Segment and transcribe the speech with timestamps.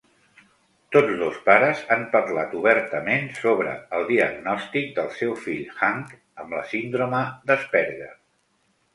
[0.93, 6.63] Tots dos pares han parlat obertament sobre el diagnòstic del seu fill Hank amb la
[6.71, 8.09] Síndrome d'Asperger.